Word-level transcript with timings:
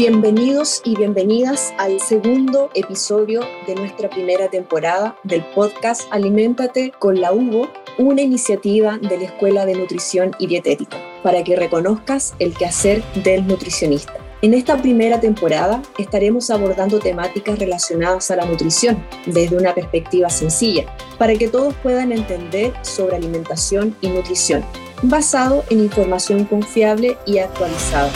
Bienvenidos 0.00 0.80
y 0.82 0.96
bienvenidas 0.96 1.74
al 1.76 2.00
segundo 2.00 2.70
episodio 2.72 3.42
de 3.66 3.74
nuestra 3.74 4.08
primera 4.08 4.48
temporada 4.48 5.14
del 5.24 5.44
podcast 5.54 6.10
Aliméntate 6.10 6.90
con 6.98 7.20
la 7.20 7.34
Hugo, 7.34 7.68
una 7.98 8.22
iniciativa 8.22 8.96
de 8.96 9.18
la 9.18 9.24
Escuela 9.24 9.66
de 9.66 9.74
Nutrición 9.74 10.30
y 10.38 10.46
Dietética, 10.46 10.96
para 11.22 11.44
que 11.44 11.54
reconozcas 11.54 12.34
el 12.38 12.54
quehacer 12.54 13.02
del 13.12 13.46
nutricionista. 13.46 14.14
En 14.40 14.54
esta 14.54 14.80
primera 14.80 15.20
temporada 15.20 15.82
estaremos 15.98 16.48
abordando 16.48 16.98
temáticas 16.98 17.58
relacionadas 17.58 18.30
a 18.30 18.36
la 18.36 18.46
nutrición 18.46 19.04
desde 19.26 19.58
una 19.58 19.74
perspectiva 19.74 20.30
sencilla, 20.30 20.86
para 21.18 21.34
que 21.34 21.48
todos 21.48 21.74
puedan 21.82 22.12
entender 22.12 22.72
sobre 22.80 23.16
alimentación 23.16 23.94
y 24.00 24.08
nutrición, 24.08 24.64
basado 25.02 25.62
en 25.68 25.80
información 25.80 26.46
confiable 26.46 27.18
y 27.26 27.36
actualizada. 27.36 28.10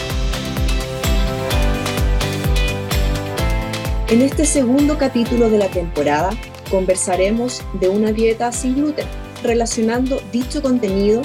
En 4.15 4.23
este 4.23 4.45
segundo 4.45 4.97
capítulo 4.97 5.51
de 5.51 5.59
la 5.59 5.67
temporada 5.67 6.31
conversaremos 6.71 7.65
de 7.81 7.89
una 7.89 8.13
dieta 8.13 8.53
sin 8.53 8.77
gluten, 8.77 9.09
relacionando 9.43 10.21
dicho 10.31 10.63
contenido 10.63 11.21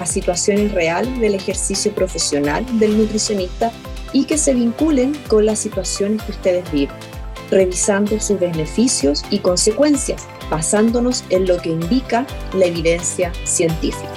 a 0.00 0.06
situaciones 0.06 0.72
reales 0.72 1.20
del 1.20 1.36
ejercicio 1.36 1.94
profesional 1.94 2.66
del 2.80 2.98
nutricionista 2.98 3.70
y 4.12 4.24
que 4.24 4.38
se 4.38 4.54
vinculen 4.54 5.16
con 5.28 5.46
las 5.46 5.60
situaciones 5.60 6.20
que 6.24 6.32
ustedes 6.32 6.72
viven, 6.72 6.96
revisando 7.48 8.18
sus 8.18 8.40
beneficios 8.40 9.24
y 9.30 9.38
consecuencias, 9.38 10.26
basándonos 10.50 11.22
en 11.30 11.46
lo 11.46 11.58
que 11.58 11.68
indica 11.68 12.26
la 12.54 12.64
evidencia 12.64 13.30
científica. 13.44 14.10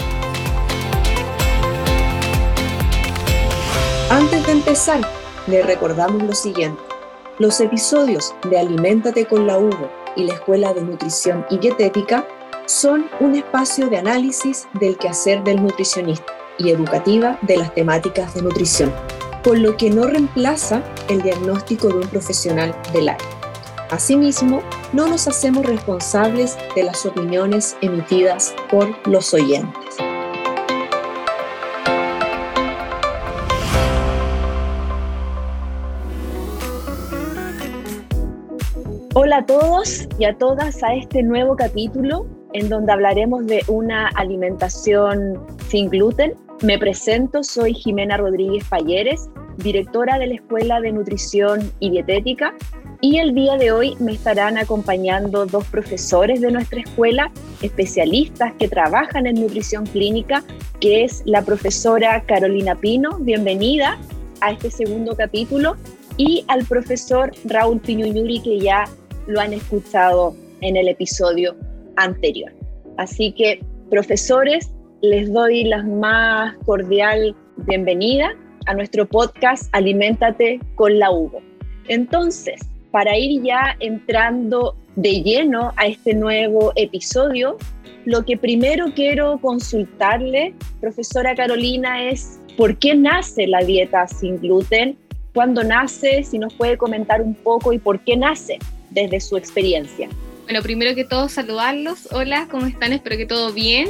Antes 4.09 4.43
de 4.47 4.51
empezar, 4.51 5.01
le 5.45 5.61
recordamos 5.61 6.23
lo 6.23 6.33
siguiente. 6.33 6.94
Los 7.37 7.59
episodios 7.59 8.33
de 8.49 8.57
Aliméntate 8.57 9.25
con 9.25 9.45
la 9.45 9.57
Hugo 9.57 9.91
y 10.15 10.23
la 10.23 10.35
Escuela 10.35 10.73
de 10.73 10.81
Nutrición 10.81 11.45
y 11.49 11.57
Dietética 11.57 12.25
son 12.65 13.07
un 13.19 13.35
espacio 13.35 13.89
de 13.89 13.97
análisis 13.97 14.69
del 14.79 14.95
quehacer 14.95 15.43
del 15.43 15.61
nutricionista 15.61 16.31
y 16.57 16.69
educativa 16.69 17.37
de 17.41 17.57
las 17.57 17.73
temáticas 17.73 18.33
de 18.35 18.41
nutrición, 18.41 18.93
por 19.43 19.59
lo 19.59 19.75
que 19.75 19.89
no 19.89 20.07
reemplaza 20.07 20.81
el 21.09 21.23
diagnóstico 21.23 21.89
de 21.89 21.95
un 21.95 22.07
profesional 22.07 22.73
del 22.93 23.09
área. 23.09 23.27
Asimismo, 23.89 24.61
no 24.93 25.07
nos 25.07 25.27
hacemos 25.27 25.65
responsables 25.65 26.57
de 26.73 26.83
las 26.83 27.05
opiniones 27.05 27.75
emitidas 27.81 28.55
por 28.71 28.95
los 29.09 29.33
oyentes. 29.33 29.84
Hola 39.17 39.37
a 39.37 39.45
todos 39.45 40.09
y 40.19 40.25
a 40.25 40.37
todas 40.37 40.83
a 40.83 40.93
este 40.93 41.23
nuevo 41.23 41.55
capítulo 41.55 42.27
en 42.51 42.67
donde 42.67 42.91
hablaremos 42.91 43.45
de 43.47 43.63
una 43.69 44.09
alimentación 44.09 45.39
sin 45.69 45.89
gluten. 45.89 46.33
Me 46.61 46.77
presento, 46.77 47.41
soy 47.41 47.73
Jimena 47.73 48.17
Rodríguez 48.17 48.65
Falleres, 48.65 49.29
directora 49.55 50.19
de 50.19 50.27
la 50.27 50.33
Escuela 50.33 50.81
de 50.81 50.91
Nutrición 50.91 51.71
y 51.79 51.91
Dietética 51.91 52.53
y 52.99 53.19
el 53.19 53.33
día 53.33 53.55
de 53.55 53.71
hoy 53.71 53.95
me 54.01 54.11
estarán 54.11 54.57
acompañando 54.57 55.45
dos 55.45 55.63
profesores 55.67 56.41
de 56.41 56.51
nuestra 56.51 56.81
escuela, 56.81 57.31
especialistas 57.61 58.51
que 58.59 58.67
trabajan 58.67 59.27
en 59.27 59.35
nutrición 59.35 59.85
clínica, 59.85 60.43
que 60.81 61.05
es 61.05 61.23
la 61.25 61.41
profesora 61.41 62.21
Carolina 62.25 62.75
Pino, 62.75 63.17
bienvenida 63.19 63.97
a 64.41 64.51
este 64.51 64.69
segundo 64.69 65.15
capítulo, 65.15 65.77
y 66.17 66.43
al 66.49 66.65
profesor 66.65 67.31
Raúl 67.45 67.79
Piñuñuri, 67.79 68.41
que 68.41 68.59
ya 68.59 68.85
lo 69.27 69.39
han 69.39 69.53
escuchado 69.53 70.35
en 70.61 70.77
el 70.77 70.87
episodio 70.87 71.55
anterior. 71.95 72.51
Así 72.97 73.31
que, 73.31 73.61
profesores, 73.89 74.71
les 75.01 75.31
doy 75.31 75.65
la 75.65 75.83
más 75.83 76.55
cordial 76.65 77.35
bienvenida 77.67 78.33
a 78.67 78.73
nuestro 78.73 79.05
podcast 79.05 79.69
Aliméntate 79.73 80.59
con 80.75 80.97
la 80.97 81.11
Hugo. 81.11 81.41
Entonces, 81.87 82.61
para 82.91 83.17
ir 83.17 83.43
ya 83.43 83.75
entrando 83.79 84.75
de 84.95 85.21
lleno 85.21 85.73
a 85.75 85.87
este 85.87 86.13
nuevo 86.13 86.71
episodio, 86.75 87.57
lo 88.05 88.23
que 88.23 88.37
primero 88.37 88.85
quiero 88.95 89.39
consultarle, 89.39 90.53
profesora 90.79 91.35
Carolina, 91.35 92.09
es 92.09 92.39
por 92.57 92.77
qué 92.77 92.95
nace 92.95 93.47
la 93.47 93.59
dieta 93.59 94.07
sin 94.07 94.39
gluten, 94.39 94.97
cuándo 95.33 95.63
nace, 95.63 96.23
si 96.23 96.39
nos 96.39 96.53
puede 96.53 96.77
comentar 96.77 97.21
un 97.21 97.35
poco 97.35 97.73
y 97.73 97.79
por 97.79 97.99
qué 97.99 98.15
nace 98.15 98.57
desde 98.95 99.19
su 99.19 99.37
experiencia. 99.37 100.09
Bueno, 100.45 100.61
primero 100.61 100.95
que 100.95 101.03
todo 101.03 101.29
saludarlos. 101.29 102.07
Hola, 102.11 102.47
¿cómo 102.49 102.65
están? 102.65 102.93
Espero 102.93 103.17
que 103.17 103.25
todo 103.25 103.53
bien. 103.53 103.89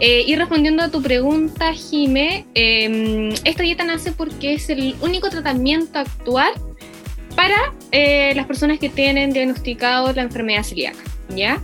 Eh, 0.00 0.24
y 0.26 0.34
respondiendo 0.34 0.82
a 0.82 0.88
tu 0.88 1.02
pregunta, 1.02 1.74
Jime, 1.74 2.46
em, 2.54 3.34
esta 3.44 3.62
dieta 3.62 3.84
nace 3.84 4.12
porque 4.12 4.54
es 4.54 4.70
el 4.70 4.96
único 5.02 5.28
tratamiento 5.28 5.98
actual 5.98 6.52
para 7.36 7.74
eh, 7.92 8.32
las 8.34 8.46
personas 8.46 8.78
que 8.78 8.88
tienen 8.88 9.32
diagnosticado 9.32 10.12
la 10.14 10.22
enfermedad 10.22 10.62
celíaca, 10.62 11.00
¿ya? 11.36 11.62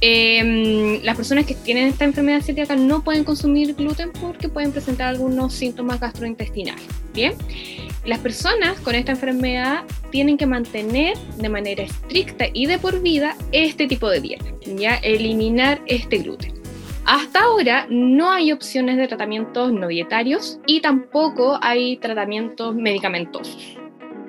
Em, 0.00 1.02
las 1.02 1.16
personas 1.16 1.44
que 1.44 1.54
tienen 1.54 1.88
esta 1.88 2.04
enfermedad 2.04 2.40
celíaca 2.40 2.74
no 2.74 3.04
pueden 3.04 3.22
consumir 3.24 3.74
gluten 3.74 4.10
porque 4.12 4.48
pueden 4.48 4.72
presentar 4.72 5.08
algunos 5.08 5.52
síntomas 5.52 6.00
gastrointestinales, 6.00 6.86
¿bien? 7.12 7.34
Las 8.04 8.18
personas 8.18 8.78
con 8.80 8.94
esta 8.94 9.12
enfermedad 9.12 9.84
tienen 10.10 10.36
que 10.36 10.46
mantener 10.46 11.16
de 11.38 11.48
manera 11.48 11.84
estricta 11.84 12.44
y 12.52 12.66
de 12.66 12.78
por 12.78 13.00
vida 13.00 13.34
este 13.50 13.86
tipo 13.86 14.10
de 14.10 14.20
dieta, 14.20 14.44
ya 14.76 14.96
eliminar 14.96 15.80
este 15.86 16.18
gluten. 16.18 16.52
Hasta 17.06 17.40
ahora 17.40 17.86
no 17.88 18.30
hay 18.30 18.52
opciones 18.52 18.98
de 18.98 19.08
tratamientos 19.08 19.72
no 19.72 19.88
dietarios 19.88 20.58
y 20.66 20.82
tampoco 20.82 21.58
hay 21.62 21.96
tratamientos 21.96 22.74
medicamentosos. 22.74 23.78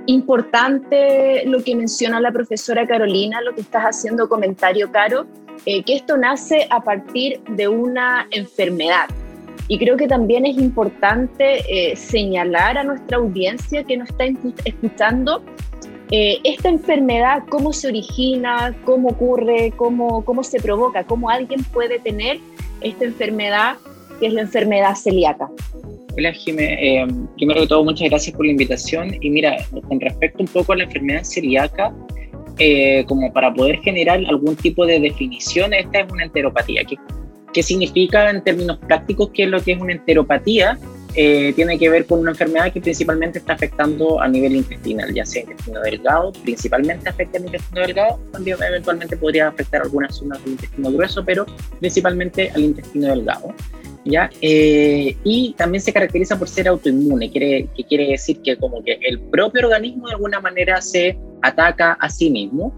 Importante 0.06 1.44
lo 1.46 1.62
que 1.62 1.76
menciona 1.76 2.22
la 2.22 2.32
profesora 2.32 2.88
Carolina, 2.88 3.42
lo 3.42 3.56
que 3.56 3.62
estás 3.62 3.84
haciendo 3.84 4.30
comentario, 4.30 4.90
Caro, 4.90 5.26
eh, 5.66 5.84
que 5.84 5.96
esto 5.96 6.16
nace 6.16 6.68
a 6.70 6.82
partir 6.82 7.42
de 7.50 7.68
una 7.68 8.28
enfermedad, 8.32 9.10
y 9.68 9.78
creo 9.80 9.98
que 9.98 10.08
también 10.08 10.46
es 10.46 10.58
importante 10.58 11.62
eh, 11.70 11.96
señalar 11.96 12.78
a 12.78 12.84
nuestra 12.84 13.18
audiencia 13.18 13.84
que 13.84 13.98
nos 13.98 14.10
está 14.10 14.26
escuchando 14.66 15.44
eh, 16.12 16.38
esta 16.44 16.70
enfermedad, 16.70 17.44
cómo 17.50 17.74
se 17.74 17.88
origina, 17.88 18.76
cómo 18.86 19.10
ocurre, 19.10 19.74
cómo, 19.76 20.24
cómo 20.24 20.44
se 20.44 20.60
provoca, 20.60 21.04
cómo 21.04 21.30
alguien 21.30 21.64
puede 21.64 22.00
tener 22.00 22.40
esta 22.82 23.06
enfermedad 23.06 23.78
que 24.20 24.28
es 24.28 24.34
la 24.34 24.42
enfermedad 24.42 24.96
celíaca. 24.96 25.50
Hola 26.16 26.32
Jimé, 26.32 27.02
eh, 27.02 27.08
primero 27.36 27.62
que 27.62 27.68
todo 27.68 27.84
muchas 27.84 28.10
gracias 28.10 28.36
por 28.36 28.46
la 28.46 28.52
invitación 28.52 29.18
y 29.20 29.30
mira, 29.30 29.58
con 29.88 30.00
respecto 30.00 30.44
un 30.44 30.48
poco 30.48 30.74
a 30.74 30.78
la 30.78 30.84
enfermedad 30.84 31.24
celíaca, 31.24 31.94
como 33.08 33.34
para 33.34 33.54
poder 33.54 33.80
generar 33.82 34.24
algún 34.30 34.56
tipo 34.56 34.86
de 34.86 35.02
definición, 35.02 35.74
esta 35.74 36.00
es 36.00 36.12
una 36.12 36.24
enteropatía, 36.24 36.86
que 36.86 36.96
¿Qué 37.56 37.64
significa 37.64 38.30
en 38.30 38.44
términos 38.44 38.78
prácticos 38.80 39.30
que 39.30 39.44
es 39.44 39.50
lo 39.50 39.62
que 39.62 39.72
es 39.72 39.80
una 39.80 39.94
enteropatía? 39.94 40.78
Eh, 41.16 41.54
tiene 41.56 41.80
que 41.80 41.90
ver 41.90 42.06
con 42.06 42.20
una 42.20 42.32
enfermedad 42.32 42.74
que 42.74 42.82
principalmente 42.82 43.40
está 43.40 43.54
afectando 43.54 44.20
a 44.22 44.28
nivel 44.28 44.58
intestinal, 44.58 45.14
ya 45.14 45.26
sea 45.26 45.44
intestino 45.44 45.80
delgado, 45.80 46.34
principalmente 46.44 47.08
afecta 47.08 47.38
al 47.38 47.46
intestino 47.46 47.80
delgado, 47.80 48.20
también 48.34 48.58
eventualmente 48.62 49.16
podría 49.16 49.48
afectar 49.48 49.84
algunas 49.84 50.18
zonas 50.18 50.44
del 50.44 50.52
intestino 50.52 50.92
grueso, 50.92 51.24
pero 51.24 51.46
principalmente 51.80 52.52
al 52.54 52.62
intestino 52.62 53.08
delgado. 53.08 53.54
¿ya? 54.04 54.30
Eh, 54.42 55.16
y 55.24 55.54
también 55.54 55.82
se 55.82 55.94
caracteriza 55.94 56.38
por 56.38 56.50
ser 56.50 56.68
autoinmune, 56.68 57.32
quiere, 57.32 57.70
que 57.74 57.86
quiere 57.86 58.10
decir 58.10 58.42
que 58.42 58.58
como 58.58 58.84
que 58.84 59.00
el 59.02 59.22
propio 59.22 59.62
organismo 59.64 60.08
de 60.08 60.16
alguna 60.16 60.42
manera 60.42 60.82
se 60.82 61.18
ataca 61.42 61.94
a 61.94 62.10
sí 62.10 62.30
mismo 62.30 62.74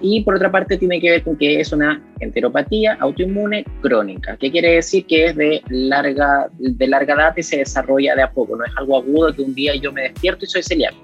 y 0.00 0.20
por 0.22 0.34
otra 0.34 0.50
parte 0.50 0.76
tiene 0.76 1.00
que 1.00 1.10
ver 1.10 1.22
con 1.22 1.36
que 1.36 1.60
es 1.60 1.72
una 1.72 2.02
enteropatía 2.20 2.96
autoinmune 3.00 3.64
crónica, 3.80 4.36
que 4.36 4.50
quiere 4.50 4.74
decir 4.74 5.06
que 5.06 5.26
es 5.26 5.36
de 5.36 5.62
larga, 5.68 6.48
de 6.58 6.86
larga 6.86 7.16
data 7.16 7.40
y 7.40 7.42
se 7.42 7.58
desarrolla 7.58 8.14
de 8.14 8.22
a 8.22 8.30
poco, 8.30 8.56
no 8.56 8.64
es 8.64 8.72
algo 8.76 8.98
agudo 8.98 9.32
que 9.34 9.42
un 9.42 9.54
día 9.54 9.74
yo 9.76 9.92
me 9.92 10.02
despierto 10.02 10.44
y 10.44 10.48
soy 10.48 10.62
celíaco. 10.62 10.98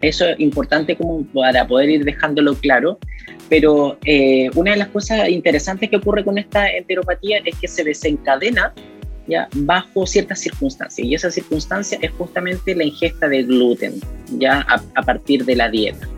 Eso 0.00 0.26
es 0.26 0.38
importante 0.38 0.96
como 0.96 1.24
para 1.26 1.66
poder 1.66 1.90
ir 1.90 2.04
dejándolo 2.04 2.54
claro, 2.54 2.98
pero 3.48 3.98
eh, 4.04 4.48
una 4.54 4.70
de 4.70 4.76
las 4.78 4.88
cosas 4.88 5.28
interesantes 5.28 5.90
que 5.90 5.96
ocurre 5.96 6.24
con 6.24 6.38
esta 6.38 6.70
enteropatía 6.70 7.38
es 7.44 7.56
que 7.56 7.68
se 7.68 7.84
desencadena 7.84 8.72
ya 9.26 9.48
bajo 9.54 10.06
ciertas 10.06 10.40
circunstancias 10.40 11.06
y 11.06 11.14
esa 11.14 11.30
circunstancia 11.30 11.98
es 12.00 12.10
justamente 12.12 12.74
la 12.74 12.84
ingesta 12.84 13.28
de 13.28 13.42
gluten 13.42 13.94
ya 14.38 14.64
a 14.94 15.02
partir 15.02 15.44
de 15.44 15.56
la 15.56 15.68
dieta 15.68 16.08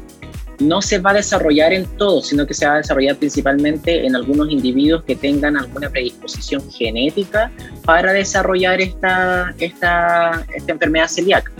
no 0.60 0.82
se 0.82 0.98
va 0.98 1.10
a 1.10 1.14
desarrollar 1.14 1.72
en 1.72 1.86
todos, 1.96 2.28
sino 2.28 2.46
que 2.46 2.54
se 2.54 2.66
va 2.66 2.74
a 2.74 2.76
desarrollar 2.78 3.16
principalmente 3.16 4.06
en 4.06 4.14
algunos 4.14 4.50
individuos 4.50 5.02
que 5.04 5.16
tengan 5.16 5.56
alguna 5.56 5.88
predisposición 5.88 6.62
genética 6.70 7.50
para 7.84 8.12
desarrollar 8.12 8.80
esta, 8.80 9.54
esta, 9.58 10.46
esta 10.54 10.72
enfermedad 10.72 11.08
celíaca. 11.08 11.50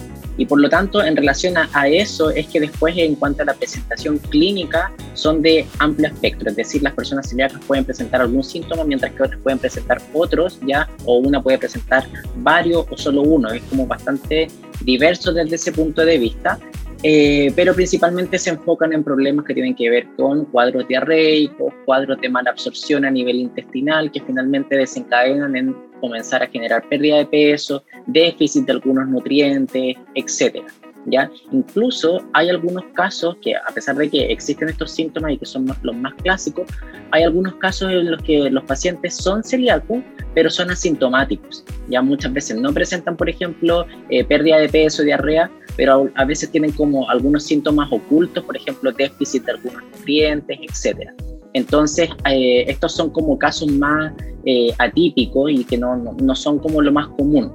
Y 0.41 0.47
por 0.47 0.59
lo 0.59 0.71
tanto, 0.71 1.05
en 1.05 1.17
relación 1.17 1.55
a, 1.59 1.89
eso, 1.89 2.31
es 2.31 2.47
que 2.47 2.61
después, 2.61 2.95
en 2.97 3.15
cuanto 3.15 3.43
a 3.43 3.45
la 3.45 3.53
presentación 3.53 4.17
clínica, 4.17 4.91
son 5.13 5.43
de 5.43 5.67
amplio 5.79 6.09
espectro. 6.09 6.49
Es 6.49 6.57
decir, 6.57 6.83
las 6.83 6.95
personas 6.95 7.29
celíacas 7.29 7.61
pueden 7.67 7.85
presentar 7.85 8.23
algún 8.23 8.43
síntoma, 8.43 8.85
mientras 8.85 9.13
que 9.13 9.23
otras 9.23 9.39
pueden 9.43 9.59
presentar 9.59 10.01
otros, 10.15 10.59
ya, 10.67 10.89
o 11.05 11.19
una 11.19 11.43
puede 11.43 11.59
presentar 11.59 12.07
varios 12.37 12.87
o 12.89 12.97
solo 12.97 13.21
uno. 13.21 13.51
Es 13.51 13.63
como 13.65 13.87
bastante 13.87 14.49
diverso 14.83 15.31
desde 15.31 15.57
ese 15.57 15.73
punto 15.73 16.07
de 16.07 16.17
vista. 16.17 16.59
Eh, 17.03 17.51
pero 17.57 17.75
principalmente 17.75 18.39
se 18.39 18.51
enfocan 18.51 18.93
en 18.93 19.03
problemas 19.03 19.47
que 19.47 19.55
tienen 19.55 19.75
que 19.75 19.89
ver 19.89 20.07
con 20.17 20.45
cuadros 20.47 20.87
diarreicos, 20.87 21.73
cuadros 21.87 22.21
de 22.21 22.29
mala 22.29 22.51
absorción 22.51 23.07
a 23.07 23.11
nivel 23.11 23.37
intestinal, 23.37 24.13
que 24.13 24.21
finalmente 24.21 24.77
desencadenan 24.77 25.57
en 25.57 25.75
comenzar 26.01 26.43
a 26.43 26.47
generar 26.47 26.87
pérdida 26.89 27.19
de 27.19 27.27
peso, 27.27 27.85
déficit 28.07 28.67
de 28.67 28.73
algunos 28.73 29.09
nutrientes, 29.09 29.97
etcétera. 30.15 30.67
¿Ya? 31.07 31.31
Incluso 31.51 32.21
hay 32.35 32.51
algunos 32.51 32.85
casos 32.93 33.35
que, 33.41 33.57
a 33.57 33.73
pesar 33.75 33.97
de 33.97 34.11
que 34.11 34.31
existen 34.31 34.69
estos 34.69 34.91
síntomas 34.91 35.33
y 35.33 35.39
que 35.39 35.47
son 35.47 35.67
los 35.83 35.97
más 35.97 36.13
clásicos, 36.23 36.69
hay 37.11 37.23
algunos 37.23 37.55
casos 37.55 37.91
en 37.91 38.11
los 38.11 38.23
que 38.23 38.51
los 38.51 38.63
pacientes 38.65 39.17
son 39.17 39.43
celíacos, 39.43 40.03
pero 40.35 40.51
son 40.51 40.71
asintomáticos. 40.71 41.65
Ya 41.89 42.03
muchas 42.03 42.35
veces 42.35 42.61
no 42.61 42.71
presentan, 42.75 43.17
por 43.17 43.31
ejemplo, 43.31 43.87
eh, 44.11 44.25
pérdida 44.25 44.59
de 44.59 44.69
peso, 44.69 45.03
diarrea, 45.03 45.51
pero 45.77 46.11
a 46.15 46.25
veces 46.25 46.51
tienen 46.51 46.73
como 46.73 47.09
algunos 47.09 47.45
síntomas 47.45 47.91
ocultos, 47.93 48.45
por 48.45 48.57
ejemplo, 48.57 48.93
déficit 48.93 49.45
de 49.45 49.53
algunos 49.53 49.83
nutrientes, 49.83 50.59
etcétera. 50.69 51.15
Entonces, 51.53 52.09
eh, 52.31 52.65
estos 52.69 52.93
son 52.93 53.11
como 53.11 53.39
casos 53.39 53.71
más 53.73 54.13
eh, 54.45 54.73
atípicos 54.79 55.51
y 55.51 55.65
que 55.65 55.77
no, 55.77 55.97
no, 55.97 56.35
son 56.35 56.59
como 56.59 56.81
lo 56.81 56.93
más 56.93 57.09
común. 57.09 57.53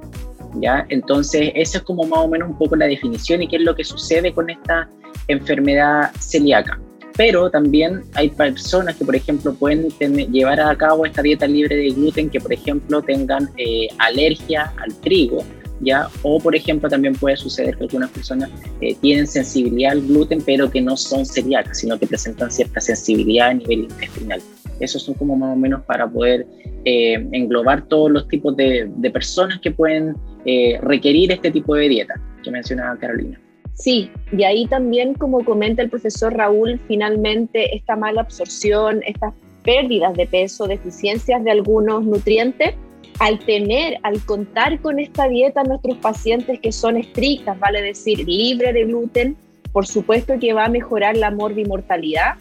¿ya? 0.60 0.86
Entonces, 0.88 1.52
esa 1.54 1.78
es 1.78 1.84
como 1.84 2.04
más 2.04 2.20
o 2.20 2.28
menos 2.28 2.50
un 2.50 2.58
poco 2.58 2.76
la 2.76 2.86
definición 2.86 3.42
y 3.42 3.48
qué 3.48 3.56
es 3.56 3.62
lo 3.62 3.74
que 3.74 3.84
sucede 3.84 4.32
con 4.32 4.50
esta 4.50 4.88
enfermedad 5.28 6.10
celíaca. 6.18 6.78
Pero 7.16 7.50
también 7.50 8.02
hay 8.12 8.28
personas 8.28 8.96
que, 8.96 9.04
por 9.04 9.16
ejemplo, 9.16 9.54
pueden 9.54 9.88
llevar 10.30 10.60
a 10.60 10.76
cabo 10.76 11.06
esta 11.06 11.22
dieta 11.22 11.46
libre 11.46 11.74
de 11.74 11.88
gluten 11.88 12.28
que, 12.28 12.38
por 12.38 12.52
ejemplo, 12.52 13.00
tengan 13.00 13.48
eh, 13.56 13.88
alergia 13.98 14.74
al 14.82 14.94
trigo 15.00 15.42
¿ya? 15.80 16.08
O, 16.22 16.38
por 16.38 16.54
ejemplo, 16.54 16.88
también 16.88 17.14
puede 17.14 17.36
suceder 17.36 17.76
que 17.76 17.84
algunas 17.84 18.10
personas 18.10 18.50
eh, 18.80 18.94
tienen 19.00 19.26
sensibilidad 19.26 19.92
al 19.92 20.02
gluten, 20.02 20.40
pero 20.44 20.70
que 20.70 20.80
no 20.80 20.96
son 20.96 21.24
celíacas, 21.26 21.78
sino 21.78 21.98
que 21.98 22.06
presentan 22.06 22.50
cierta 22.50 22.80
sensibilidad 22.80 23.48
a 23.48 23.54
nivel 23.54 23.80
intestinal. 23.80 24.40
Esos 24.80 25.02
son 25.02 25.14
como 25.14 25.36
más 25.36 25.54
o 25.54 25.56
menos 25.56 25.82
para 25.84 26.08
poder 26.08 26.46
eh, 26.84 27.26
englobar 27.32 27.86
todos 27.88 28.10
los 28.10 28.28
tipos 28.28 28.56
de, 28.56 28.90
personas 29.12 29.60
que 29.60 29.70
pueden 29.70 30.14
eh, 30.44 30.78
requerir 30.82 31.32
este 31.32 31.50
tipo 31.50 31.74
de 31.74 31.88
dieta 31.88 32.20
que 32.42 32.50
mencionaba 32.50 32.96
Carolina. 32.98 33.40
Sí, 33.72 34.10
y 34.32 34.42
ahí 34.44 34.66
también, 34.66 35.14
como 35.14 35.44
comenta 35.44 35.82
el 35.82 35.90
profesor 35.90 36.34
Raúl, 36.34 36.80
finalmente 36.88 37.76
esta 37.76 37.94
mala 37.94 38.22
absorción, 38.22 39.00
estas 39.06 39.34
pérdidas 39.64 40.14
de 40.14 40.26
peso, 40.26 40.66
deficiencias 40.66 41.44
de 41.44 41.50
algunos 41.50 42.04
nutrientes, 42.04 42.74
al 43.18 43.38
tener, 43.40 43.98
al 44.02 44.24
contar 44.24 44.80
con 44.80 44.98
esta 44.98 45.28
dieta 45.28 45.62
nuestros 45.64 45.96
pacientes 45.98 46.60
que 46.60 46.72
son 46.72 46.96
estrictas, 46.96 47.58
vale 47.58 47.82
decir, 47.82 48.26
libre 48.26 48.72
de 48.72 48.84
gluten, 48.84 49.36
por 49.72 49.86
supuesto 49.86 50.38
que 50.38 50.52
va 50.52 50.66
a 50.66 50.68
mejorar 50.68 51.16
la 51.16 51.30
morbimortalidad 51.30 52.34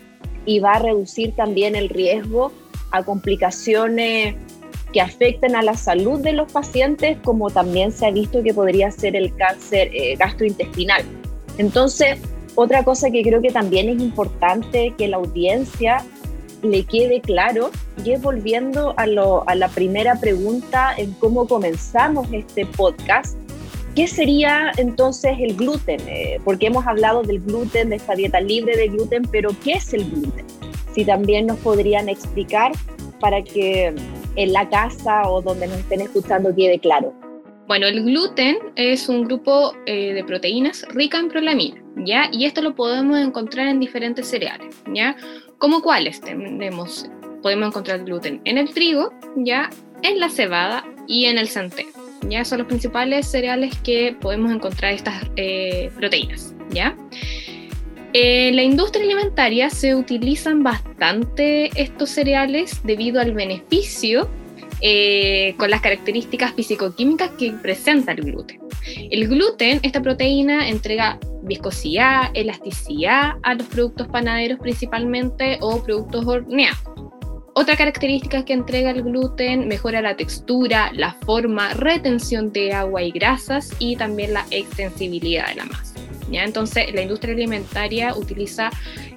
y 0.46 0.60
va 0.60 0.74
a 0.74 0.80
reducir 0.80 1.36
también 1.36 1.76
el 1.76 1.90
riesgo 1.90 2.52
a 2.92 3.04
complicaciones 3.04 4.36
que 4.94 5.02
afecten 5.02 5.56
a 5.56 5.62
la 5.62 5.76
salud 5.76 6.22
de 6.22 6.32
los 6.32 6.52
pacientes, 6.52 7.18
como 7.24 7.50
también 7.50 7.92
se 7.92 8.06
ha 8.06 8.12
visto 8.12 8.42
que 8.42 8.54
podría 8.54 8.92
ser 8.92 9.16
el 9.16 9.36
cáncer 9.36 9.90
eh, 9.94 10.16
gastrointestinal. 10.18 11.04
Entonces, 11.58 12.20
otra 12.56 12.84
cosa 12.84 13.12
que 13.12 13.22
creo 13.22 13.42
que 13.42 13.52
también 13.52 13.90
es 13.90 14.02
importante 14.02 14.94
que 14.98 15.10
la 15.10 15.18
audiencia 15.18 15.98
le 16.63 16.84
quede 16.84 17.22
claro 17.22 17.72
y 18.04 18.12
es 18.12 18.22
volviendo 18.22 18.94
a, 18.98 19.07
lo, 19.07 19.48
a 19.48 19.56
la 19.56 19.69
primera 19.69 20.16
pregunta 20.19 20.94
en 20.98 21.13
cómo 21.13 21.48
comenzamos 21.48 22.28
este 22.31 22.66
podcast. 22.66 23.38
¿Qué 23.96 24.07
sería 24.07 24.72
entonces 24.78 25.38
el 25.40 25.56
gluten? 25.56 26.02
Eh, 26.07 26.40
porque 26.44 26.68
hemos 26.68 26.86
hablado 26.86 27.24
del 27.24 27.40
gluten, 27.40 27.90
de 27.90 27.96
esta 27.96 28.13
dieta 28.13 28.42
libre 28.42 28.75
de 28.75 28.90
gluten, 28.90 29.24
pero 29.31 29.52
¿qué 29.63 29.74
es 29.74 29.94
el 29.94 30.10
gluten? 30.10 30.46
Si 30.94 31.06
también 31.06 31.48
nos 31.48 31.57
podrían 31.60 32.10
explicar 32.10 32.74
para 33.19 33.42
que 33.42 33.94
en 34.36 34.54
la 34.54 34.69
casa 34.69 35.24
o 35.30 35.42
donde 35.42 35.68
nos 35.68 35.78
estén 35.78 36.02
escuchando 36.02 36.54
quede 36.54 36.80
claro. 36.80 37.13
Bueno, 37.68 37.88
el 37.88 38.04
gluten 38.04 38.57
es 38.75 39.10
un 39.10 39.24
grupo 39.24 39.74
eh, 39.88 40.13
de 40.13 40.24
proteínas 40.24 40.86
rica 40.90 41.18
en 41.18 41.30
prolamina, 41.30 41.81
¿ya? 42.06 42.30
Y 42.31 42.46
esto 42.46 42.62
lo 42.62 42.75
podemos 42.75 43.18
encontrar 43.18 43.68
en 43.68 43.80
diferentes 43.80 44.28
cereales, 44.28 44.84
¿ya? 44.94 45.16
¿Como 45.57 45.81
cuáles 45.81 46.19
tenemos? 46.22 47.10
Podemos 47.42 47.69
encontrar 47.69 48.04
gluten 48.04 48.42
en 48.46 48.57
el 48.57 48.74
trigo, 48.74 49.13
ya, 49.38 49.69
en 50.02 50.19
la 50.19 50.30
cebada 50.30 50.84
y 51.07 51.25
en 51.25 51.38
el 51.38 51.48
centeno. 51.48 51.90
Ya 52.28 52.44
son 52.44 52.60
los 52.60 52.68
principales 52.68 53.28
cereales 53.28 53.78
que 53.80 54.16
podemos 54.19 54.52
encontrar 54.52 54.94
estas 54.94 55.24
eh, 55.36 55.92
proteínas, 55.96 56.54
¿ya? 56.72 56.98
En 58.13 58.56
la 58.56 58.63
industria 58.63 59.04
alimentaria 59.04 59.69
se 59.69 59.94
utilizan 59.94 60.63
bastante 60.63 61.69
estos 61.80 62.10
cereales 62.10 62.81
debido 62.84 63.22
al 63.22 63.34
beneficio 63.34 64.30
eh, 64.81 65.54
con 65.57 65.69
las 65.69 65.81
características 65.81 66.54
físico-químicas 66.54 67.31
que 67.38 67.52
presenta 67.52 68.12
el 68.13 68.24
gluten. 68.24 68.60
El 69.12 69.28
gluten, 69.28 69.80
esta 69.84 70.02
proteína, 70.02 70.69
entrega 70.69 71.19
viscosidad, 71.45 72.31
elasticidad 72.33 73.36
a 73.44 73.53
los 73.53 73.68
productos 73.68 74.07
panaderos 74.07 74.59
principalmente 74.59 75.57
o 75.62 75.83
productos 75.83 76.25
horneados. 76.25 76.80
Otra 77.57 77.77
característica 77.77 78.44
que 78.44 78.51
entrega 78.51 78.92
el 78.92 79.01
gluten 79.01 79.69
mejora 79.69 80.01
la 80.01 80.18
textura, 80.18 80.92
la 80.94 81.13
forma, 81.25 81.74
retención 81.74 82.51
de 82.51 82.74
agua 82.74 83.01
y 83.01 83.12
grasas 83.12 83.71
y 83.80 83.95
también 83.95 84.33
la 84.33 84.45
extensibilidad 84.51 85.47
de 85.47 85.56
la 85.56 85.65
masa. 85.65 85.95
¿ya? 86.30 86.44
Entonces, 86.44 86.94
la 86.94 87.01
industria 87.01 87.33
alimentaria 87.33 88.13
utiliza 88.13 88.71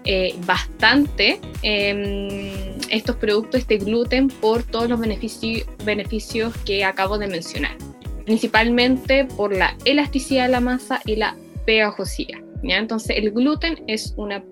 eh, 0.04 0.36
bastante 0.46 1.40
em, 1.62 2.78
estos 2.90 3.16
productos 3.16 3.66
de 3.66 3.78
gluten 3.78 4.28
por 4.28 4.62
todos 4.62 4.88
los 4.88 5.00
beneficios 5.00 6.56
que 6.64 6.84
acabo 6.84 7.18
de 7.18 7.26
mencionar, 7.26 7.76
principalmente 8.24 9.24
por 9.24 9.52
la 9.52 9.76
elasticidad 9.84 10.44
de 10.44 10.52
la 10.52 10.60
masa 10.60 11.00
y 11.04 11.16
la 11.16 11.34
pegajosidad. 11.68 12.38
¿ya? 12.62 12.78
Entonces, 12.78 13.18
el 13.18 13.30
gluten 13.30 13.84
es, 13.88 14.14
una, 14.16 14.42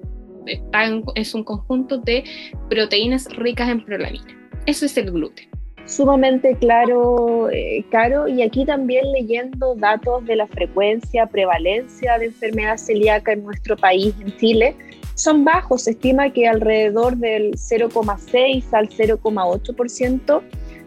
es 1.15 1.35
un 1.35 1.45
conjunto 1.45 1.97
de 1.97 2.25
proteínas 2.69 3.25
ricas 3.39 3.71
en 3.71 3.83
prolamina. 3.83 4.27
Eso 4.67 4.85
es 4.85 4.99
el 4.99 5.11
gluten. 5.11 5.49
Sumamente 5.87 6.55
claro, 6.57 7.49
eh, 7.51 7.83
Caro, 7.91 8.29
y 8.29 8.43
aquí 8.43 8.67
también 8.67 9.11
leyendo 9.13 9.77
datos 9.77 10.27
de 10.27 10.37
la 10.37 10.47
frecuencia, 10.47 11.25
prevalencia 11.27 12.19
de 12.19 12.27
enfermedad 12.27 12.77
celíaca 12.77 13.33
en 13.33 13.45
nuestro 13.45 13.79
país, 13.79 14.15
en 14.21 14.37
Chile, 14.37 14.77
son 15.15 15.43
bajos. 15.43 15.85
Se 15.85 15.93
estima 15.93 16.31
que 16.31 16.47
alrededor 16.47 17.17
del 17.17 17.53
0,6 17.53 18.65
al 18.73 18.91
0,8% 18.91 20.43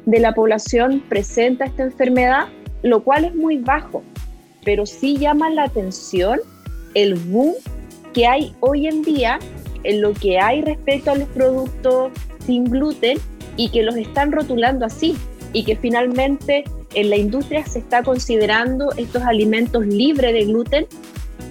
de 0.05 0.19
la 0.19 0.33
población 0.33 1.01
presenta 1.09 1.65
esta 1.65 1.83
enfermedad, 1.83 2.49
lo 2.83 3.03
cual 3.03 3.25
es 3.25 3.33
muy 3.33 3.57
bajo 3.57 4.03
pero 4.69 4.85
sí 4.85 5.17
llama 5.17 5.49
la 5.49 5.63
atención 5.63 6.41
el 6.93 7.15
boom 7.15 7.55
que 8.13 8.27
hay 8.27 8.53
hoy 8.59 8.85
en 8.85 9.01
día 9.01 9.39
en 9.83 9.99
lo 9.99 10.13
que 10.13 10.37
hay 10.37 10.61
respecto 10.61 11.09
a 11.09 11.15
los 11.15 11.27
productos 11.29 12.11
sin 12.45 12.65
gluten 12.65 13.17
y 13.57 13.69
que 13.69 13.81
los 13.81 13.95
están 13.95 14.31
rotulando 14.31 14.85
así 14.85 15.15
y 15.53 15.63
que 15.63 15.75
finalmente 15.75 16.65
en 16.93 17.09
la 17.09 17.15
industria 17.15 17.65
se 17.65 17.79
está 17.79 18.03
considerando 18.03 18.91
estos 18.95 19.23
alimentos 19.23 19.87
libres 19.87 20.33
de 20.33 20.45
gluten 20.45 20.85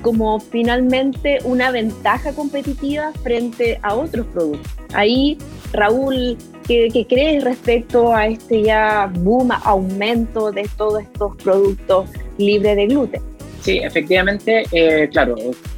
como 0.02 0.40
finalmente 0.40 1.38
una 1.44 1.70
ventaja 1.70 2.32
competitiva 2.32 3.12
frente 3.22 3.78
a 3.82 3.94
otros 3.94 4.26
productos. 4.26 4.72
Ahí, 4.94 5.38
Raúl, 5.72 6.36
¿qué, 6.66 7.06
crees 7.08 7.44
respecto 7.44 8.14
a 8.14 8.26
este 8.26 8.62
ya 8.62 9.10
boom, 9.20 9.50
aumento 9.64 10.52
de 10.52 10.68
todos 10.76 11.02
estos 11.02 11.36
productos 11.36 12.10
libre 12.38 12.74
de 12.74 12.86
gluten. 12.86 13.22
Sí, 13.60 13.78
efectivamente, 13.78 14.64
eh, 14.72 15.08
claro, 15.10 15.34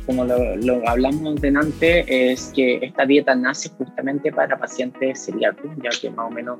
como 0.06 0.24
lo, 0.24 0.88
hablamos 0.88 1.40
delante, 1.40 2.32
es 2.32 2.52
que 2.54 2.78
esta 2.82 3.06
dieta 3.06 3.34
nace 3.34 3.70
justamente 3.70 4.30
para 4.32 4.58
pacientes 4.58 5.24
celíacos, 5.24 5.70
ya 5.82 5.90
que 6.00 6.10
más 6.10 6.30
o 6.30 6.30
menos 6.30 6.58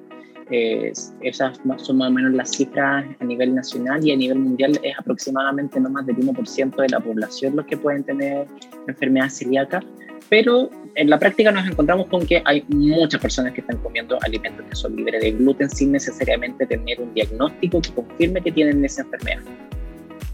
eh, 0.51 0.93
esas 1.21 1.59
son 1.59 1.69
más 1.69 1.89
o 1.89 2.11
menos 2.11 2.33
las 2.33 2.51
cifras 2.51 3.05
a 3.21 3.25
nivel 3.25 3.55
nacional 3.55 4.05
y 4.05 4.13
a 4.13 4.17
nivel 4.17 4.39
mundial 4.41 4.81
es 4.83 4.99
aproximadamente 4.99 5.79
no 5.79 5.91
más 5.91 6.07
del 6.07 6.17
1% 6.17 6.77
de 6.77 6.89
la 6.89 6.99
población 6.99 7.55
los 7.55 7.67
que 7.67 7.77
pueden 7.77 8.03
tener 8.03 8.47
enfermedad 8.89 9.29
celíaca, 9.29 9.81
pero 10.29 10.69
en 10.97 11.09
la 11.09 11.19
práctica 11.19 11.53
nos 11.53 11.67
encontramos 11.67 12.09
con 12.09 12.27
que 12.27 12.43
hay 12.45 12.65
muchas 12.69 13.21
personas 13.21 13.53
que 13.53 13.61
están 13.61 13.77
comiendo 13.79 14.19
alimentos 14.23 14.67
que 14.69 14.75
son 14.75 14.97
libres 14.97 15.23
de 15.23 15.33
gluten 15.33 15.71
sin 15.71 15.93
necesariamente 15.93 16.67
tener 16.67 17.01
un 17.01 17.15
diagnóstico 17.15 17.81
que 17.81 17.93
confirme 17.93 18.43
que 18.43 18.51
tienen 18.51 18.85
esa 18.85 19.03
enfermedad. 19.03 19.43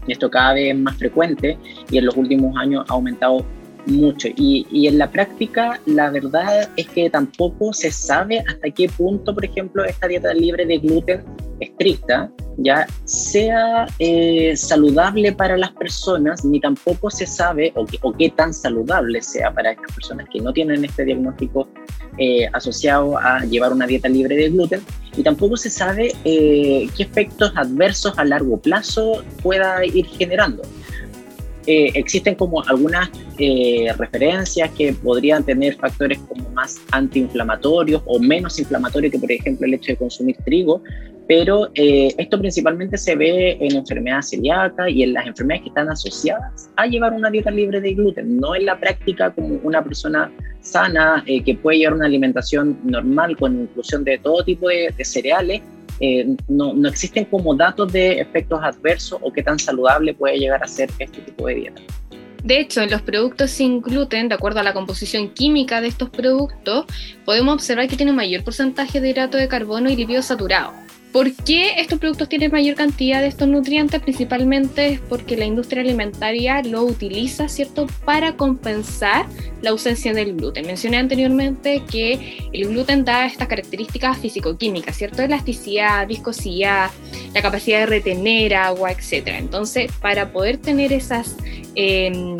Esto 0.07 0.29
cada 0.29 0.53
vez 0.53 0.73
es 0.73 0.79
más 0.79 0.97
frecuente 0.97 1.57
y 1.89 1.97
en 1.97 2.05
los 2.05 2.15
últimos 2.15 2.55
años 2.57 2.85
ha 2.89 2.93
aumentado 2.93 3.45
mucho. 3.85 4.27
Y, 4.35 4.67
y, 4.71 4.87
en 4.87 4.97
la 4.97 5.09
práctica, 5.09 5.79
la 5.85 6.09
verdad 6.09 6.69
es 6.75 6.87
que 6.89 7.09
tampoco 7.09 7.73
se 7.73 7.91
sabe 7.91 8.43
hasta 8.47 8.69
qué 8.69 8.89
punto, 8.89 9.33
por 9.33 9.45
ejemplo, 9.45 9.83
esta 9.85 10.07
dieta 10.07 10.33
libre 10.33 10.65
de 10.65 10.77
gluten 10.77 11.23
estricta 11.59 12.29
ya 12.57 12.87
sea 13.05 13.87
eh, 13.99 14.55
saludable 14.55 15.31
para 15.31 15.57
las 15.57 15.71
personas, 15.71 16.43
ni 16.43 16.59
tampoco 16.59 17.09
se 17.09 17.25
sabe 17.27 17.71
o, 17.75 17.85
o, 18.01 18.13
qué 18.13 18.29
tan 18.29 18.53
saludable 18.53 19.21
sea 19.21 19.53
para 19.53 19.71
estas 19.71 19.93
personas 19.93 20.27
que 20.31 20.41
no 20.41 20.51
tienen 20.51 20.83
este 20.83 21.05
diagnóstico 21.05 21.67
eh, 22.17 22.47
asociado 22.53 23.17
a 23.17 23.43
llevar 23.45 23.71
una 23.71 23.87
dieta 23.87 24.09
libre 24.09 24.35
de 24.35 24.49
gluten, 24.49 24.81
y 25.15 25.23
tampoco 25.23 25.57
se 25.57 25.69
sabe 25.69 26.13
eh, 26.23 26.87
qué 26.95 27.03
efectos 27.03 27.51
adversos 27.55 28.13
a 28.17 28.23
largo 28.23 28.57
plazo 28.57 29.23
pueda 29.41 29.83
ir 29.85 30.05
generando. 30.05 30.61
Eh, 31.69 31.91
existen 31.95 32.35
como 32.35 32.63
algunas 32.65 33.09
eh, 33.37 33.87
referencias 33.97 34.71
que 34.71 34.93
podrían 34.93 35.43
tener 35.43 35.75
factores 35.75 36.17
como 36.19 36.49
más 36.51 36.81
antiinflamatorios 36.91 38.01
o 38.05 38.19
menos 38.19 38.57
inflamatorios 38.57 39.11
que 39.11 39.19
por 39.19 39.29
ejemplo 39.29 39.67
el 39.67 39.73
hecho 39.73 39.91
de 39.91 39.97
consumir 39.97 40.37
trigo, 40.45 40.81
pero 41.27 41.67
eh, 41.75 42.15
esto 42.17 42.39
principalmente 42.39 42.97
se 42.97 43.17
ve 43.17 43.57
en 43.59 43.75
enfermedad 43.75 44.21
celíaca 44.21 44.89
y 44.89 45.03
en 45.03 45.11
las 45.11 45.27
enfermedades 45.27 45.63
que 45.63 45.69
están 45.69 45.89
asociadas 45.89 46.69
a 46.77 46.87
llevar 46.87 47.11
una 47.11 47.29
dieta 47.29 47.51
libre 47.51 47.81
de 47.81 47.95
gluten, 47.95 48.37
no 48.37 48.55
en 48.55 48.65
la 48.65 48.79
práctica 48.79 49.31
como 49.31 49.59
una 49.61 49.83
persona 49.83 50.31
sana 50.61 51.21
que 51.25 51.53
puede 51.55 51.79
llevar 51.79 51.95
una 51.95 52.05
alimentación 52.05 52.79
normal 52.85 53.35
con 53.35 53.61
inclusión 53.61 54.05
de 54.05 54.17
todo 54.19 54.43
tipo 54.45 54.69
de 54.69 54.93
cereales 55.03 55.61
eh, 55.99 56.35
no, 56.47 56.73
no, 56.73 56.87
existen 56.87 57.25
como 57.25 57.55
datos 57.55 57.91
de 57.91 58.19
efectos 58.19 58.59
adversos 58.63 59.19
o 59.21 59.31
qué 59.31 59.43
tan 59.43 59.57
saludable 59.57 60.13
puede 60.13 60.37
llegar 60.37 60.63
a 60.63 60.67
ser 60.67 60.89
este 60.99 61.21
tipo 61.21 61.47
de 61.47 61.55
dieta. 61.55 61.81
De 62.43 62.59
hecho, 62.59 62.81
en 62.81 62.91
los 62.91 63.01
productos 63.01 63.51
sin 63.51 63.81
gluten, 63.81 64.29
de 64.29 64.35
acuerdo 64.35 64.59
a 64.59 64.63
la 64.63 64.73
composición 64.73 65.29
química 65.29 65.81
de 65.81 65.87
estos 65.87 66.09
productos, 66.09 66.85
podemos 67.25 67.55
observar 67.55 67.87
que 67.87 67.97
tienen 67.97 68.15
mayor 68.15 68.43
porcentaje 68.43 69.01
de 69.01 69.09
hidrato 69.09 69.37
de 69.37 69.47
carbono 69.47 69.89
y 69.89 69.95
lípidos 69.95 70.25
saturados 70.25 70.86
¿Por 71.11 71.33
qué 71.33 71.79
estos 71.79 71.99
productos 71.99 72.29
tienen 72.29 72.51
mayor 72.51 72.75
cantidad 72.75 73.21
de 73.21 73.27
estos 73.27 73.47
nutrientes? 73.47 74.01
Principalmente 74.01 74.87
es 74.87 74.99
porque 74.99 75.37
la 75.37 75.45
industria 75.45 75.81
alimentaria 75.81 76.61
lo 76.61 76.83
utiliza, 76.83 77.47
¿cierto?, 77.47 77.87
para 78.05 78.35
compensar 78.35 79.25
la 79.61 79.71
ausencia 79.71 80.13
del 80.13 80.35
gluten. 80.35 80.67
Mencioné 80.67 80.97
anteriormente 80.97 81.81
que 81.89 82.49
el 82.51 82.67
gluten 82.67 83.05
da 83.05 83.25
estas 83.25 83.47
características 83.47 84.17
físico-químicas, 84.17 84.95
¿cierto? 84.95 85.21
Elasticidad, 85.23 86.05
viscosidad, 86.07 86.91
la 87.33 87.41
capacidad 87.41 87.79
de 87.79 87.85
retener 87.87 88.53
agua, 88.53 88.91
etc. 88.91 89.27
Entonces, 89.39 89.91
para 90.01 90.31
poder 90.31 90.57
tener 90.57 90.93
esas... 90.93 91.35
Eh, 91.75 92.35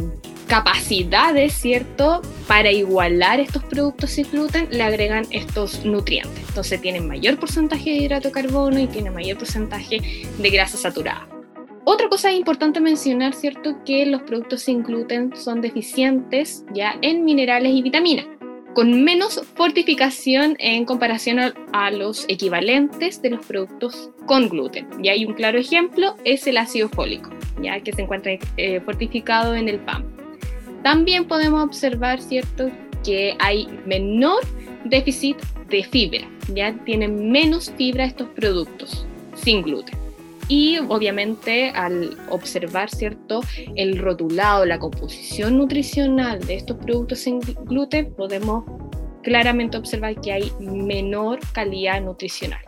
capacidades, 0.48 1.54
¿cierto? 1.54 2.22
Para 2.48 2.72
igualar 2.72 3.40
estos 3.40 3.64
productos 3.66 4.12
sin 4.12 4.30
gluten, 4.32 4.68
le 4.72 4.82
agregan 4.82 5.26
estos 5.32 5.86
nutrientes. 5.86 6.44
Entonces 6.48 6.82
tienen 6.82 7.08
mayor 7.08 7.38
porcentaje 7.38 7.92
de 7.92 7.98
hidrato 7.98 8.30
de 8.30 8.34
carbono 8.34 8.80
y 8.80 8.88
tienen 8.88 9.14
mayor 9.14 9.38
porcentaje 9.38 10.00
de 10.38 10.50
grasa 10.50 10.78
saturada. 10.78 11.28
Otra 11.84 12.10
cosa 12.10 12.32
importante 12.32 12.82
mencionar, 12.82 13.34
¿cierto? 13.34 13.78
Que 13.86 14.06
los 14.06 14.22
productos 14.24 14.64
sin 14.64 14.84
gluten 14.84 15.34
son 15.36 15.62
deficientes 15.62 16.66
ya 16.74 16.98
en 17.02 17.24
minerales 17.24 17.74
y 17.74 17.82
vitaminas, 17.82 18.26
con 18.74 19.04
menos 19.04 19.42
fortificación 19.56 20.56
en 20.60 20.84
comparación 20.84 21.40
a, 21.72 21.92
los 21.92 22.26
equivalentes 22.28 23.22
de 23.22 23.30
los 23.30 23.46
productos 23.46 24.12
con 24.26 24.50
gluten. 24.50 24.88
Y 25.02 25.10
hay 25.10 25.26
un 25.26 25.34
claro 25.34 25.58
ejemplo, 25.58 26.16
es 26.26 26.46
el 26.48 26.58
ácido 26.58 26.90
fólico, 26.90 27.30
ya 27.62 27.80
que 27.80 27.94
se 27.94 28.02
encuentra 28.02 28.34
eh, 28.58 28.82
fortificado 28.82 29.56
en 29.56 29.70
el 29.70 29.80
pan 29.80 30.17
también 30.84 31.28
podemos 31.28 31.64
observar, 31.64 32.22
¿cierto?, 32.22 32.70
que 33.04 33.36
hay 33.40 33.68
menor 33.86 34.42
déficit 34.86 35.38
de 35.70 35.84
fibra, 35.84 36.28
ya 36.54 36.74
tienen 36.86 37.32
menos 37.32 37.72
fibra 37.78 38.06
estos 38.06 38.28
productos 38.30 39.06
sin 39.36 39.62
gluten. 39.62 39.98
Y 40.50 40.78
obviamente 40.88 41.72
al 41.72 42.18
observar, 42.30 42.90
¿cierto?, 42.90 43.42
el 43.76 43.98
rotulado, 43.98 44.66
la 44.66 44.80
composición 44.80 45.58
nutricional 45.58 46.40
de 46.46 46.56
estos 46.56 46.78
productos 46.78 47.20
sin 47.20 47.40
gluten, 47.40 48.14
podemos 48.14 48.64
claramente 49.24 49.78
observar 49.78 50.16
que 50.22 50.32
hay 50.32 50.52
menor 50.60 51.40
calidad 51.52 52.02
nutricional. 52.02 52.62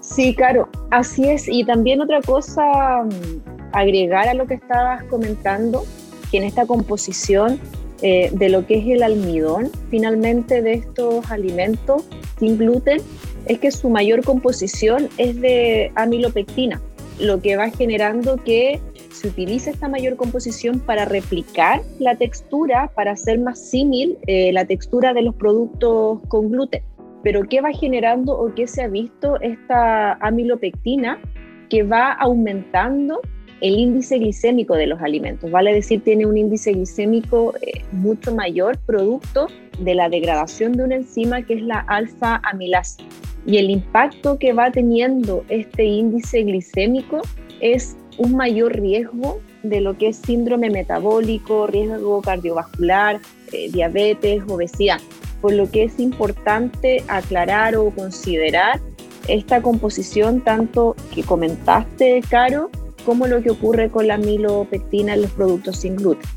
Sí, 0.00 0.34
claro, 0.34 0.68
así 0.90 1.28
es. 1.28 1.46
Y 1.48 1.64
también 1.64 2.00
otra 2.00 2.22
cosa, 2.22 3.02
mm, 3.04 3.74
agregar 3.74 4.26
a 4.26 4.32
lo 4.32 4.46
que 4.46 4.54
estabas 4.54 5.04
comentando, 5.04 5.84
que 6.30 6.38
en 6.38 6.44
esta 6.44 6.66
composición 6.66 7.60
eh, 8.02 8.30
de 8.32 8.48
lo 8.48 8.66
que 8.66 8.78
es 8.78 8.86
el 8.86 9.02
almidón 9.02 9.70
finalmente 9.90 10.62
de 10.62 10.74
estos 10.74 11.28
alimentos 11.30 12.04
sin 12.38 12.56
gluten 12.56 13.00
es 13.46 13.58
que 13.58 13.70
su 13.70 13.90
mayor 13.90 14.22
composición 14.24 15.08
es 15.18 15.40
de 15.40 15.90
amilopectina, 15.96 16.80
lo 17.18 17.40
que 17.40 17.56
va 17.56 17.70
generando 17.70 18.36
que 18.44 18.80
se 19.10 19.28
utilice 19.28 19.70
esta 19.70 19.88
mayor 19.88 20.16
composición 20.16 20.78
para 20.78 21.04
replicar 21.04 21.82
la 21.98 22.14
textura, 22.14 22.92
para 22.94 23.12
hacer 23.12 23.40
más 23.40 23.58
símil 23.58 24.16
eh, 24.26 24.52
la 24.52 24.64
textura 24.64 25.12
de 25.12 25.22
los 25.22 25.34
productos 25.34 26.20
con 26.28 26.50
gluten. 26.50 26.82
Pero 27.24 27.42
¿qué 27.48 27.60
va 27.60 27.72
generando 27.72 28.38
o 28.38 28.54
qué 28.54 28.68
se 28.68 28.82
ha 28.82 28.88
visto 28.88 29.40
esta 29.40 30.12
amilopectina 30.14 31.20
que 31.68 31.82
va 31.82 32.12
aumentando 32.12 33.20
el 33.60 33.74
índice 33.74 34.18
glicémico 34.18 34.74
de 34.74 34.86
los 34.86 35.00
alimentos, 35.00 35.50
vale 35.50 35.74
decir, 35.74 36.02
tiene 36.02 36.26
un 36.26 36.36
índice 36.36 36.72
glicémico 36.72 37.54
eh, 37.60 37.82
mucho 37.92 38.34
mayor 38.34 38.78
producto 38.78 39.48
de 39.80 39.94
la 39.94 40.08
degradación 40.08 40.72
de 40.72 40.84
una 40.84 40.96
enzima 40.96 41.42
que 41.42 41.54
es 41.54 41.62
la 41.62 41.80
alfa 41.80 42.40
amilasa. 42.44 43.02
Y 43.46 43.56
el 43.58 43.70
impacto 43.70 44.38
que 44.38 44.52
va 44.52 44.70
teniendo 44.70 45.44
este 45.48 45.84
índice 45.84 46.42
glicémico 46.42 47.22
es 47.60 47.96
un 48.18 48.36
mayor 48.36 48.78
riesgo 48.78 49.40
de 49.62 49.80
lo 49.80 49.96
que 49.96 50.08
es 50.08 50.16
síndrome 50.16 50.70
metabólico, 50.70 51.66
riesgo 51.66 52.20
cardiovascular, 52.20 53.20
eh, 53.52 53.70
diabetes, 53.70 54.42
obesidad. 54.48 55.00
Por 55.40 55.52
lo 55.52 55.70
que 55.70 55.84
es 55.84 55.98
importante 55.98 57.02
aclarar 57.08 57.76
o 57.76 57.90
considerar 57.90 58.80
esta 59.28 59.62
composición 59.62 60.42
tanto 60.42 60.96
que 61.14 61.22
comentaste, 61.22 62.20
Caro, 62.28 62.70
como 63.04 63.26
lo 63.26 63.42
que 63.42 63.50
ocurre 63.50 63.90
con 63.90 64.06
la 64.06 64.18
milopectina 64.18 65.14
en 65.14 65.22
los 65.22 65.30
productos 65.32 65.78
sin 65.78 65.96
gluten. 65.96 66.28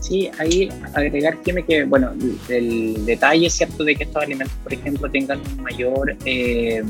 Sí, 0.00 0.30
ahí 0.38 0.68
agregar 0.94 1.38
que, 1.42 1.84
bueno, 1.84 2.12
el 2.48 3.04
detalle 3.04 3.50
cierto 3.50 3.84
de 3.84 3.94
que 3.94 4.04
estos 4.04 4.22
alimentos, 4.22 4.56
por 4.62 4.72
ejemplo, 4.72 5.10
tengan 5.10 5.40
un 5.40 5.62
mayor 5.62 6.16
eh, 6.24 6.82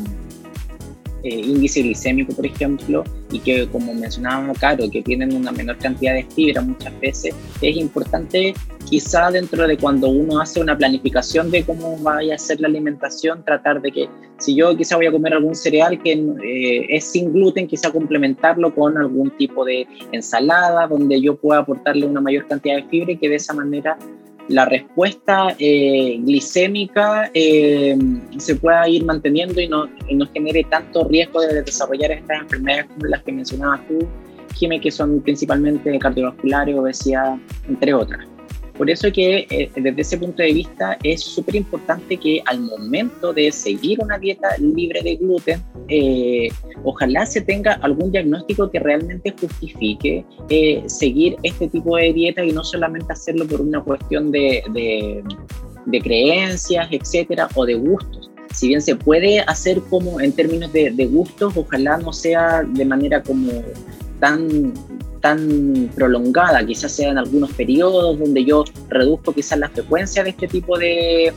eh, 1.23 1.29
índice 1.29 1.83
glicémico, 1.83 2.33
por 2.33 2.47
ejemplo, 2.47 3.05
y 3.33 3.41
que, 3.41 3.69
como 3.69 3.93
mencionábamos, 3.93 4.59
claro, 4.59 4.89
que 4.91 5.03
tienen 5.03 5.35
una 5.35 5.51
menor 5.53 5.77
cantidad 5.79 6.15
de 6.15 6.25
fibra 6.25 6.63
muchas 6.63 6.99
veces, 7.01 7.35
es 7.61 7.77
importante 7.77 8.55
quizá 8.91 9.31
dentro 9.31 9.67
de 9.69 9.79
cuando 9.79 10.09
uno 10.09 10.41
hace 10.41 10.61
una 10.61 10.77
planificación 10.77 11.51
de 11.51 11.65
cómo 11.65 11.97
vaya 11.99 12.35
a 12.35 12.39
ser 12.39 12.61
la 12.61 12.67
alimentación, 12.67 13.45
tratar 13.45 13.81
de 13.81 13.93
que 13.93 14.09
si 14.39 14.57
yo 14.57 14.77
quizá 14.77 14.97
voy 14.97 15.07
a 15.07 15.13
comer 15.13 15.35
algún 15.35 15.55
cereal 15.55 16.03
que 16.03 16.13
eh, 16.13 16.87
es 16.89 17.05
sin 17.05 17.33
gluten, 17.33 17.69
quizá 17.69 17.93
complementarlo 17.93 18.75
con 18.75 18.99
algún 18.99 19.31
tipo 19.37 19.65
de 19.65 19.87
ensalada 20.11 20.89
donde 20.89 21.21
yo 21.21 21.37
pueda 21.37 21.61
aportarle 21.61 22.05
una 22.05 22.21
mayor 22.21 22.49
cantidad 22.49 22.77
de 22.77 22.83
fibra 22.89 23.13
y 23.13 23.17
que 23.17 23.29
de 23.29 23.37
esa 23.37 23.55
manera 23.55 23.97
la 24.49 24.65
respuesta 24.65 25.55
eh, 25.61 26.19
glicémica 26.25 27.31
eh, 27.33 27.97
se 28.39 28.57
pueda 28.57 28.89
ir 28.89 29.05
manteniendo 29.05 29.61
y 29.61 29.69
no, 29.69 29.87
no, 30.11 30.27
genere 30.33 30.67
tanto 30.69 31.07
riesgo 31.07 31.43
de 31.43 31.63
desarrollar 31.63 32.11
estas 32.11 32.41
enfermedades 32.41 32.87
como 32.87 33.07
las 33.07 33.23
que 33.23 33.31
mencionabas 33.31 33.87
tú, 33.87 34.09
Jimé, 34.57 34.81
que 34.81 34.91
son 34.91 35.21
principalmente 35.21 35.97
cardiovasculares, 36.01 36.75
obesidad, 36.77 37.37
entre 37.69 37.95
otras. 37.95 38.27
Por 38.81 38.89
eso 38.89 39.13
que 39.13 39.47
eh, 39.51 39.71
desde 39.77 40.01
ese 40.01 40.17
punto 40.17 40.43
de 40.43 40.55
vista 40.55 40.97
es 41.03 41.21
súper 41.21 41.55
importante 41.57 42.17
que 42.17 42.41
al 42.47 42.61
momento 42.61 43.31
de 43.35 43.53
seguir 43.53 44.01
una 44.01 44.17
dieta 44.17 44.57
libre 44.57 45.03
de 45.03 45.17
gluten, 45.17 45.63
eh, 45.89 46.49
ojalá 46.83 47.27
se 47.27 47.43
tenga 47.43 47.75
algún 47.83 48.11
diagnóstico 48.11 48.71
que 48.71 48.79
realmente 48.79 49.35
justifique 49.39 50.25
eh, 50.49 50.83
seguir 50.87 51.37
este 51.43 51.69
tipo 51.69 51.99
de 51.99 52.15
dieta 52.15 52.43
y 52.43 52.53
no 52.53 52.65
solamente 52.65 53.13
hacerlo 53.13 53.47
por 53.47 53.61
una 53.61 53.83
cuestión 53.83 54.33
de, 54.33 54.63
de, 54.73 56.01
creencias, 56.01 56.89
etcétera, 56.91 57.49
o 57.57 57.67
de 57.67 57.75
gustos. 57.75 58.31
Si 58.55 58.69
bien 58.69 58.81
se 58.81 58.97
puede 58.97 59.41
hacer 59.41 59.83
como 59.91 60.23
en 60.23 60.33
términos 60.33 60.73
de, 60.73 60.91
de, 60.91 61.05
gustos, 61.05 61.55
ojalá 61.55 61.99
no 61.99 62.15
sea 62.15 62.63
de 62.63 62.87
manera 62.87 63.23
como 63.23 63.53
tan 64.21 64.73
tan 65.21 65.91
prolongada, 65.95 66.65
quizás 66.65 66.93
sea 66.93 67.11
en 67.11 67.19
algunos 67.19 67.53
periodos 67.53 68.19
donde 68.19 68.45
yo 68.45 68.65
reduzco 68.89 69.33
quizás 69.33 69.59
la 69.59 69.69
frecuencia 69.69 70.25
de 70.25 70.31
este 70.31 70.49
tipo 70.49 70.79
de, 70.79 71.33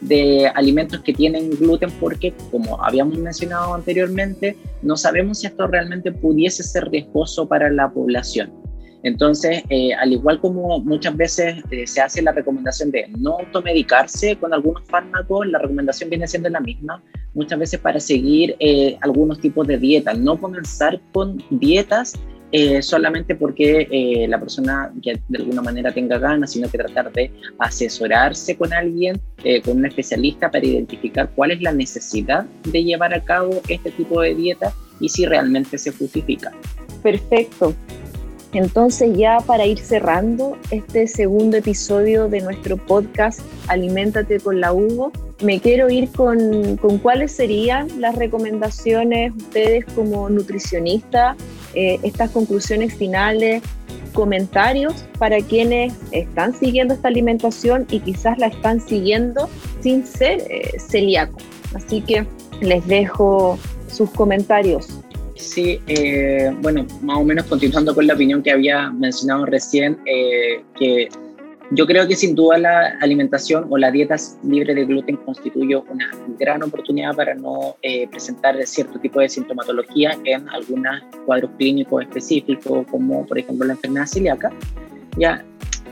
de 0.00 0.46
alimentos 0.54 1.00
que 1.00 1.12
tienen 1.12 1.50
gluten 1.50 1.90
porque, 2.00 2.34
como 2.50 2.82
habíamos 2.82 3.18
mencionado 3.18 3.74
anteriormente, 3.74 4.56
no 4.82 4.96
sabemos 4.96 5.40
si 5.40 5.46
esto 5.46 5.66
realmente 5.66 6.12
pudiese 6.12 6.62
ser 6.62 6.88
riesgoso 6.90 7.48
para 7.48 7.70
la 7.70 7.90
población. 7.90 8.52
Entonces, 9.02 9.62
eh, 9.68 9.92
al 9.92 10.12
igual 10.14 10.40
como 10.40 10.80
muchas 10.80 11.14
veces 11.14 11.56
eh, 11.70 11.86
se 11.86 12.00
hace 12.00 12.22
la 12.22 12.32
recomendación 12.32 12.90
de 12.90 13.06
no 13.18 13.38
automedicarse 13.38 14.36
con 14.36 14.54
algunos 14.54 14.82
fármacos, 14.88 15.46
la 15.46 15.58
recomendación 15.58 16.08
viene 16.08 16.26
siendo 16.26 16.48
la 16.48 16.60
misma, 16.60 17.02
muchas 17.34 17.58
veces 17.58 17.80
para 17.80 18.00
seguir 18.00 18.56
eh, 18.60 18.96
algunos 19.02 19.40
tipos 19.40 19.66
de 19.66 19.76
dietas, 19.76 20.18
no 20.18 20.40
comenzar 20.40 20.98
con 21.12 21.42
dietas 21.50 22.14
solamente 22.82 23.34
porque 23.34 24.26
la 24.28 24.38
persona 24.38 24.92
que 25.02 25.20
de 25.28 25.38
alguna 25.38 25.62
manera 25.62 25.92
tenga 25.92 26.18
ganas, 26.18 26.52
sino 26.52 26.68
que 26.68 26.78
tratar 26.78 27.12
de 27.12 27.30
asesorarse 27.58 28.56
con 28.56 28.72
alguien, 28.72 29.20
con 29.64 29.78
un 29.78 29.86
especialista 29.86 30.50
para 30.50 30.64
identificar 30.64 31.30
cuál 31.34 31.50
es 31.50 31.60
la 31.62 31.72
necesidad 31.72 32.44
de 32.64 32.84
llevar 32.84 33.12
a 33.14 33.22
cabo 33.22 33.60
este 33.68 33.90
tipo 33.90 34.20
de 34.20 34.34
dieta 34.34 34.72
y 35.00 35.08
si 35.08 35.26
realmente 35.26 35.78
se 35.78 35.90
justifica. 35.90 36.52
Perfecto. 37.02 37.74
Entonces 38.52 39.16
ya 39.16 39.38
para 39.44 39.66
ir 39.66 39.78
cerrando 39.78 40.56
este 40.70 41.08
segundo 41.08 41.56
episodio 41.56 42.28
de 42.28 42.40
nuestro 42.40 42.76
podcast 42.76 43.40
Aliméntate 43.66 44.38
con 44.38 44.60
la 44.60 44.72
Hugo, 44.72 45.10
me 45.42 45.60
quiero 45.60 45.90
ir 45.90 46.10
con, 46.10 46.76
cuáles 47.02 47.32
serían 47.32 47.88
las 48.00 48.16
recomendaciones 48.16 49.32
ustedes 49.36 49.84
como 49.94 50.28
nutricionista, 50.28 51.36
eh, 51.74 51.98
estas 52.02 52.30
conclusiones 52.30 52.94
finales, 52.94 53.62
comentarios 54.12 55.04
para 55.18 55.40
quienes 55.40 55.92
están 56.12 56.54
siguiendo 56.54 56.94
esta 56.94 57.08
alimentación 57.08 57.86
y 57.90 57.98
quizás 58.00 58.38
la 58.38 58.46
están 58.46 58.80
siguiendo 58.80 59.48
sin 59.80 60.06
ser 60.06 60.42
eh, 60.48 60.78
celíacos. 60.78 61.42
Así 61.74 62.00
que 62.00 62.24
les 62.60 62.86
dejo 62.86 63.58
sus 63.88 64.10
comentarios. 64.10 65.00
Sí, 65.34 65.80
eh, 65.88 66.54
bueno, 66.62 66.86
más 67.02 67.18
o 67.18 67.24
menos 67.24 67.46
continuando 67.46 67.92
con 67.92 68.06
la 68.06 68.14
opinión 68.14 68.40
que 68.42 68.52
había 68.52 68.90
mencionado 68.90 69.46
recién, 69.46 69.98
que 70.78 71.08
yo 71.70 71.86
creo 71.86 72.06
que 72.06 72.14
sin 72.14 72.34
duda 72.34 72.58
la 72.58 72.98
alimentación 73.00 73.66
o 73.70 73.78
la 73.78 73.90
dieta 73.90 74.16
libre 74.42 74.74
de 74.74 74.84
gluten 74.84 75.16
constituye 75.16 75.76
una 75.76 76.10
gran 76.38 76.62
oportunidad 76.62 77.14
para 77.14 77.34
no 77.34 77.76
eh, 77.82 78.06
presentar 78.08 78.56
cierto 78.66 78.98
tipo 78.98 79.20
de 79.20 79.28
sintomatología 79.28 80.16
en 80.24 80.48
algunos 80.50 81.02
cuadros 81.26 81.50
clínicos 81.58 82.02
específicos, 82.02 82.86
como 82.90 83.26
por 83.26 83.38
ejemplo 83.38 83.66
la 83.66 83.74
enfermedad 83.74 84.06
celíaca. 84.06 84.52
Ya, 85.16 85.44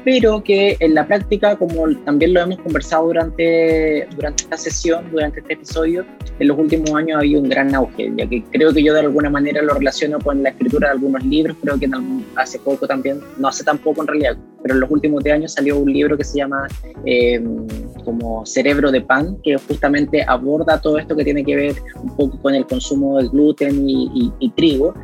pero 0.05 0.43
que 0.43 0.77
en 0.81 0.95
la 0.95 1.07
práctica, 1.07 1.57
como 1.57 1.89
también 2.05 2.35
lo 2.35 2.41
hemos 2.41 2.59
conversado 2.61 3.07
durante, 3.07 4.09
durante 4.17 4.43
esta 4.45 4.57
sesión, 4.57 5.09
durante 5.13 5.41
este 5.41 5.55
episodio, 5.55 6.05
en 6.39 6.49
los 6.49 6.59
últimos 6.59 6.91
años 6.95 7.17
ha 7.17 7.19
habido 7.21 7.41
un 7.41 7.49
gran 7.49 7.75
auge, 7.75 8.13
ya 8.17 8.27
que 8.27 8.43
creo 8.51 8.73
que 8.73 8.83
yo 8.83 8.95
de 8.95 9.01
alguna 9.01 9.31
manera 9.31 9.63
lo 9.63 9.75
relaciono 9.75 10.19
con 10.19 10.43
la 10.43 10.51
escritura 10.51 10.89
de 10.89 10.95
algunos 10.95 11.25
libros, 11.25 11.57
creo 11.63 11.79
que 11.79 11.89
hace 12.37 12.59
poco 12.59 12.87
también, 12.87 13.21
no 13.39 13.49
hace 13.49 13.63
tan 13.63 13.79
poco 13.79 14.03
en 14.03 14.09
realidad, 14.09 14.37
pero 14.63 14.75
en 14.75 14.81
los 14.81 14.91
últimos 14.91 15.25
años 15.27 15.53
salió 15.53 15.79
un 15.79 15.93
libro 15.93 16.17
que 16.17 16.25
se 16.25 16.39
llama 16.39 16.69
em, 17.05 17.67
como 18.05 18.47
Cerebro 18.47 18.91
de 18.91 19.01
Pan, 19.01 19.37
que 19.43 19.57
justamente 19.57 20.25
aborda 20.27 20.81
todo 20.81 20.99
esto 20.99 21.17
que 21.17 21.25
tiene 21.25 21.45
que 21.45 21.57
ver 21.57 21.77
un 22.03 22.17
poco 22.17 22.41
con 22.41 22.55
el 22.55 22.67
consumo 22.67 23.19
del 23.19 23.31
gluten 23.31 23.89
y, 23.89 24.33
y 24.39 24.51
trigo, 24.51 24.95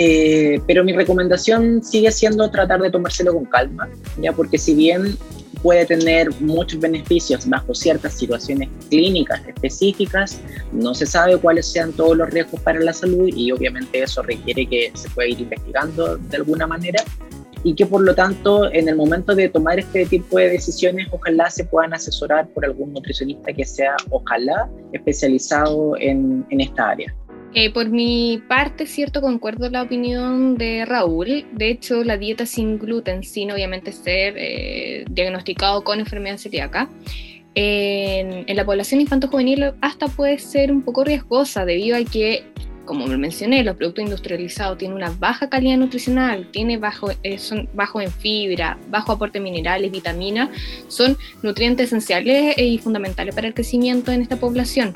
eh, 0.00 0.60
pero 0.68 0.84
mi 0.84 0.92
recomendación 0.92 1.82
sigue 1.82 2.12
siendo 2.12 2.48
tratar 2.52 2.80
de 2.80 2.88
tomárselo 2.88 3.34
con 3.34 3.44
calma, 3.46 3.88
ya 4.22 4.32
porque 4.32 4.56
si 4.56 4.72
bien 4.72 5.16
puede 5.60 5.86
tener 5.86 6.28
muchos 6.40 6.78
beneficios 6.78 7.48
bajo 7.48 7.74
ciertas 7.74 8.14
situaciones 8.14 8.68
clínicas 8.90 9.40
específicas, 9.44 10.40
no 10.70 10.94
se 10.94 11.04
sabe 11.04 11.36
cuáles 11.38 11.66
sean 11.66 11.92
todos 11.92 12.16
los 12.16 12.30
riesgos 12.30 12.60
para 12.60 12.78
la 12.78 12.92
salud 12.92 13.28
y 13.34 13.50
obviamente 13.50 14.00
eso 14.00 14.22
requiere 14.22 14.66
que 14.66 14.92
se 14.94 15.10
pueda 15.10 15.30
ir 15.30 15.40
investigando 15.40 16.16
de 16.16 16.36
alguna 16.36 16.68
manera 16.68 17.02
y 17.64 17.74
que 17.74 17.86
por 17.86 18.02
lo 18.02 18.14
tanto 18.14 18.72
en 18.72 18.88
el 18.88 18.96
momento 18.96 19.34
de 19.34 19.48
tomar 19.48 19.78
este 19.78 20.06
tipo 20.06 20.38
de 20.38 20.50
decisiones 20.50 21.08
ojalá 21.10 21.50
se 21.50 21.64
puedan 21.64 21.94
asesorar 21.94 22.48
por 22.48 22.64
algún 22.64 22.92
nutricionista 22.92 23.52
que 23.52 23.64
sea 23.64 23.96
ojalá 24.10 24.68
especializado 24.92 25.94
en, 25.98 26.46
esta 26.50 26.90
área. 26.90 27.14
Eh, 27.54 27.72
por 27.72 27.88
mi 27.88 28.42
parte, 28.48 28.86
cierto, 28.86 29.20
concuerdo 29.20 29.70
la 29.70 29.82
opinión 29.82 30.56
de 30.56 30.84
Raúl. 30.84 31.46
De 31.52 31.70
hecho, 31.70 32.04
la 32.04 32.18
dieta 32.18 32.44
sin 32.44 32.78
gluten, 32.78 33.24
sin 33.24 33.50
obviamente 33.50 33.90
ser 33.92 34.34
eh, 34.36 35.04
diagnosticado 35.10 35.82
con 35.82 35.98
enfermedad 35.98 36.36
celíaca, 36.36 36.90
en 37.54 38.56
la 38.56 38.64
población 38.64 39.00
infanto-juvenil 39.00 39.72
hasta 39.80 40.06
puede 40.06 40.38
ser 40.38 40.70
un 40.70 40.82
poco 40.82 41.02
riesgosa 41.02 41.64
debido 41.64 41.96
a 41.96 42.04
que 42.04 42.44
como 42.88 43.06
mencioné, 43.06 43.62
los 43.62 43.76
productos 43.76 44.02
industrializados 44.02 44.78
tienen 44.78 44.96
una 44.96 45.10
baja 45.10 45.50
calidad 45.50 45.76
nutricional, 45.76 46.48
tiene 46.50 46.78
bajo, 46.78 47.10
eh, 47.22 47.36
son 47.36 47.68
bajo 47.74 48.00
en 48.00 48.10
fibra, 48.10 48.78
bajo 48.88 49.12
aporte 49.12 49.38
de 49.38 49.44
minerales, 49.44 49.92
vitaminas, 49.92 50.48
son 50.88 51.18
nutrientes 51.42 51.88
esenciales 51.88 52.56
y 52.56 52.78
fundamentales 52.78 53.34
para 53.34 53.46
el 53.46 53.52
crecimiento 53.52 54.10
en 54.10 54.22
esta 54.22 54.36
población. 54.36 54.94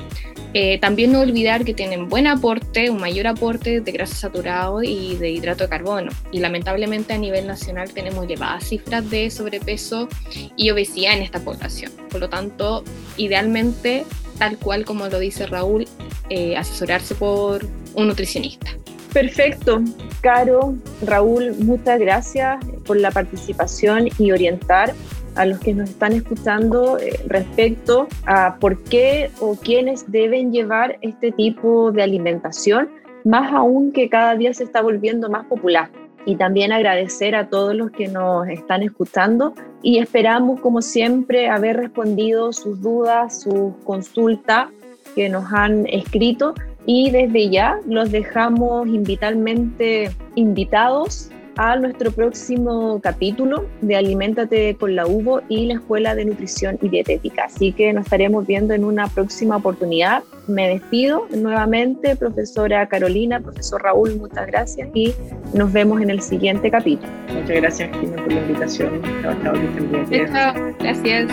Eh, 0.55 0.79
también 0.79 1.11
no 1.11 1.19
olvidar 1.19 1.65
que 1.65 1.75
tienen 1.75 2.09
buen 2.09 2.25
aporte, 2.25 2.89
un 2.89 2.99
mayor 2.99 3.27
aporte 3.27 3.79
de 3.79 3.91
grasa 3.91 4.15
saturado 4.15 4.81
y 4.81 5.15
de 5.17 5.29
hidrato 5.29 5.63
de 5.63 5.69
carbono. 5.69 6.11
Y 6.31 6.39
lamentablemente 6.39 7.13
a 7.13 7.17
nivel 7.19 7.45
nacional 7.45 7.91
tenemos 7.91 8.25
elevadas 8.25 8.69
cifras 8.69 9.07
de 9.09 9.29
sobrepeso 9.29 10.07
y 10.55 10.71
obesidad 10.71 11.13
en 11.13 11.21
esta 11.21 11.39
población. 11.39 11.91
Por 12.09 12.21
lo 12.21 12.29
tanto, 12.29 12.83
idealmente, 13.17 14.05
tal 14.37 14.57
cual 14.57 14.85
como 14.85 15.07
lo 15.07 15.19
dice 15.19 15.45
Raúl, 15.45 15.87
eh, 16.35 16.57
asesorarse 16.57 17.13
por 17.13 17.63
un 17.93 18.07
nutricionista. 18.07 18.71
Perfecto. 19.13 19.83
Caro, 20.21 20.73
Raúl, 21.05 21.53
muchas 21.59 21.99
gracias 21.99 22.57
por 22.87 22.97
la 22.97 23.11
participación 23.11 24.09
y 24.17 24.31
orientar 24.31 24.95
a 25.35 25.45
los 25.45 25.59
que 25.59 25.75
nos 25.75 25.91
están 25.91 26.13
escuchando 26.13 26.97
eh, 26.97 27.19
respecto 27.27 28.07
a 28.25 28.55
por 28.55 28.83
qué 28.85 29.29
o 29.41 29.55
quiénes 29.55 30.11
deben 30.11 30.51
llevar 30.51 30.97
este 31.01 31.31
tipo 31.31 31.91
de 31.91 32.01
alimentación, 32.01 32.89
más 33.23 33.53
aún 33.53 33.91
que 33.91 34.09
cada 34.09 34.35
día 34.35 34.55
se 34.55 34.63
está 34.63 34.81
volviendo 34.81 35.29
más 35.29 35.45
popular. 35.45 35.91
Y 36.25 36.35
también 36.35 36.71
agradecer 36.71 37.35
a 37.35 37.47
todos 37.47 37.75
los 37.75 37.91
que 37.91 38.07
nos 38.07 38.47
están 38.47 38.81
escuchando 38.81 39.53
y 39.83 39.99
esperamos, 39.99 40.59
como 40.61 40.81
siempre, 40.81 41.47
haber 41.47 41.77
respondido 41.77 42.53
sus 42.53 42.81
dudas, 42.81 43.41
sus 43.41 43.75
consultas 43.83 44.69
que 45.15 45.29
nos 45.29 45.51
han 45.51 45.85
escrito 45.87 46.53
y 46.85 47.11
desde 47.11 47.49
ya 47.49 47.79
los 47.87 48.11
dejamos 48.11 48.87
invitalmente 48.87 50.11
invitados 50.35 51.29
a 51.55 51.75
nuestro 51.75 52.11
próximo 52.11 52.99
capítulo 53.01 53.65
de 53.81 53.95
Aliméntate 53.95 54.75
con 54.75 54.95
la 54.95 55.05
UVO 55.05 55.41
y 55.49 55.67
la 55.67 55.75
Escuela 55.75 56.15
de 56.15 56.25
Nutrición 56.25 56.79
y 56.81 56.89
Dietética. 56.89 57.45
Así 57.45 57.71
que 57.71 57.93
nos 57.93 58.05
estaremos 58.05 58.47
viendo 58.47 58.73
en 58.73 58.83
una 58.83 59.07
próxima 59.07 59.57
oportunidad. 59.57 60.23
Me 60.47 60.67
despido 60.67 61.27
nuevamente, 61.35 62.15
profesora 62.15 62.87
Carolina, 62.87 63.39
profesor 63.39 63.83
Raúl, 63.83 64.15
muchas 64.17 64.47
gracias 64.47 64.89
y 64.93 65.13
nos 65.53 65.71
vemos 65.71 66.01
en 66.01 66.09
el 66.09 66.21
siguiente 66.21 66.71
capítulo. 66.71 67.11
Muchas 67.33 67.55
gracias, 67.57 67.95
por 67.97 68.33
la 68.33 68.41
invitación. 68.41 69.01
Chao, 69.21 69.53
Gracias. 70.79 71.29